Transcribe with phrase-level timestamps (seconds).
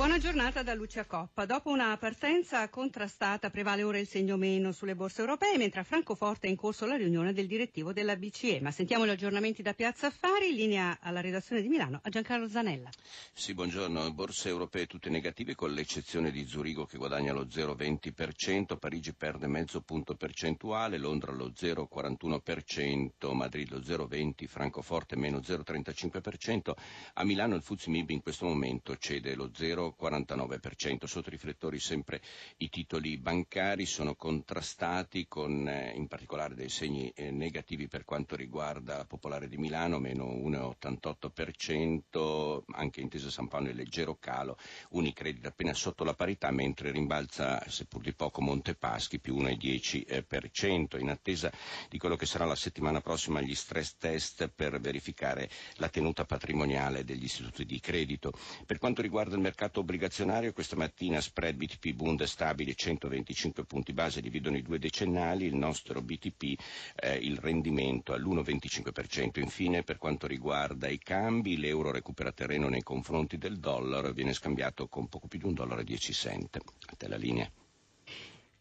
[0.00, 1.44] Buona giornata da Lucia Coppa.
[1.44, 6.46] Dopo una partenza contrastata prevale ora il segno meno sulle borse europee, mentre a Francoforte
[6.46, 8.62] è in corso la riunione del direttivo della BCE.
[8.62, 12.48] Ma sentiamo gli aggiornamenti da Piazza Affari, in linea alla redazione di Milano, a Giancarlo
[12.48, 12.88] Zanella.
[13.34, 14.10] Sì, buongiorno.
[14.14, 19.82] Borse europee tutte negative con l'eccezione di Zurigo che guadagna lo 0,20%, Parigi perde mezzo
[19.82, 26.72] punto percentuale, Londra lo 0,41%, Madrid lo 0,20%, Francoforte meno 0,35%,
[27.12, 29.50] a Milano il Fuzimib in questo momento cede lo
[29.98, 30.58] 0,49%.
[30.60, 31.06] 49%.
[31.06, 32.20] Sotto i riflettori sempre
[32.58, 38.36] i titoli bancari sono contrastati con eh, in particolare dei segni eh, negativi per quanto
[38.36, 44.58] riguarda la Popolare di Milano, meno 1,88%, anche Intesa San Paolo è leggero calo,
[44.90, 51.52] Unicredit appena sotto la parità, mentre rimbalza seppur di poco Montepaschi più 1,10%, in attesa
[51.88, 57.04] di quello che sarà la settimana prossima gli stress test per verificare la tenuta patrimoniale
[57.04, 58.32] degli istituti di credito.
[58.66, 64.20] Per quanto riguarda il mercato obbligazionario questa mattina spread BTP Bund stabili 125 punti base
[64.20, 66.58] dividono i due decennali, il nostro BTP
[66.96, 69.38] eh, il rendimento all'1,25%.
[69.38, 74.32] Infine per quanto riguarda i cambi l'euro recupera terreno nei confronti del dollaro e viene
[74.32, 76.56] scambiato con poco più di un dollaro e 10 cent.
[76.56, 77.48] A te la linea.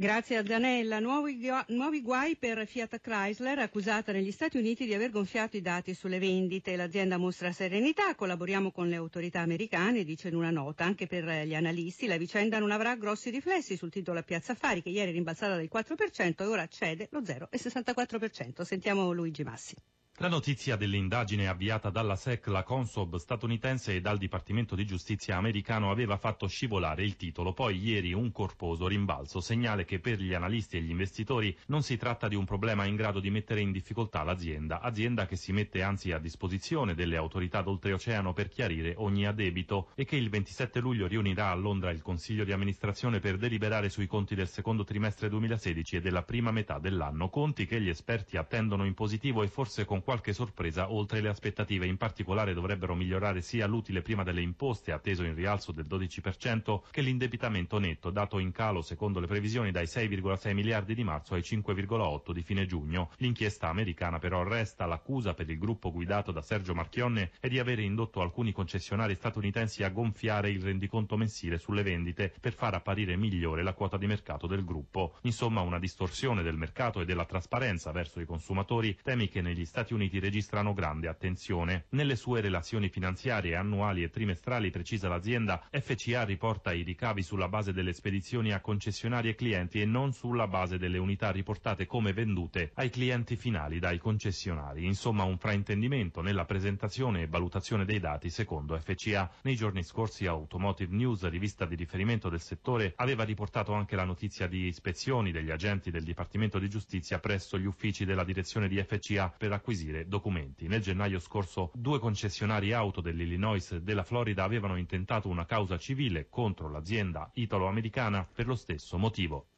[0.00, 1.00] Grazie a Zanella.
[1.00, 5.92] Nuovi, nuovi, guai per Fiat Chrysler, accusata negli Stati Uniti di aver gonfiato i dati
[5.92, 6.76] sulle vendite.
[6.76, 10.84] L'azienda mostra serenità, collaboriamo con le autorità americane, dice in una nota.
[10.84, 14.82] Anche per gli analisti la vicenda non avrà grossi riflessi sul titolo a Piazza Affari,
[14.82, 18.62] che ieri è rimbalzata del 4% e ora cede lo 0,64%.
[18.62, 19.74] Sentiamo Luigi Massi.
[20.20, 25.92] La notizia dell'indagine avviata dalla SEC, la Consob statunitense e dal Dipartimento di Giustizia americano
[25.92, 30.76] aveva fatto scivolare il titolo, poi ieri un corposo rimbalzo, segnale che per gli analisti
[30.76, 34.24] e gli investitori non si tratta di un problema in grado di mettere in difficoltà
[34.24, 39.90] l'azienda, azienda che si mette anzi a disposizione delle autorità d'oltreoceano per chiarire ogni addebito
[39.94, 44.08] e che il 27 luglio riunirà a Londra il Consiglio di amministrazione per deliberare sui
[44.08, 48.84] conti del secondo trimestre 2016 e della prima metà dell'anno, conti che gli esperti attendono
[48.84, 51.84] in positivo e forse con qualche sorpresa oltre le aspettative.
[51.84, 57.02] In particolare dovrebbero migliorare sia l'utile prima delle imposte, atteso in rialzo del 12%, che
[57.02, 62.32] l'indebitamento netto, dato in calo secondo le previsioni dai 6,6 miliardi di marzo ai 5,8
[62.32, 63.10] di fine giugno.
[63.18, 67.82] L'inchiesta americana però resta l'accusa per il gruppo guidato da Sergio Marchionne è di avere
[67.82, 73.62] indotto alcuni concessionari statunitensi a gonfiare il rendiconto mensile sulle vendite per far apparire migliore
[73.62, 75.18] la quota di mercato del gruppo.
[75.24, 79.92] Insomma una distorsione del mercato e della trasparenza verso i consumatori, temi che negli Stati
[79.92, 81.86] Uniti Uniti registrano grande attenzione.
[81.88, 87.72] Nelle sue relazioni finanziarie annuali e trimestrali, precisa l'azienda, FCA riporta i ricavi sulla base
[87.72, 92.70] delle spedizioni a concessionari e clienti e non sulla base delle unità riportate come vendute
[92.74, 94.86] ai clienti finali dai concessionari.
[94.86, 99.28] Insomma, un fraintendimento nella presentazione e valutazione dei dati secondo FCA.
[99.42, 104.46] Nei giorni scorsi Automotive News, rivista di riferimento del settore, aveva riportato anche la notizia
[104.46, 109.34] di ispezioni degli agenti del Dipartimento di Giustizia presso gli uffici della direzione di FCA
[109.36, 110.68] per acquisire acquisire documenti.
[110.68, 116.28] Nel gennaio scorso due concessionari auto dell'Illinois e della Florida avevano intentato una causa civile
[116.28, 119.48] contro l'azienda italo-americana per lo stesso motivo.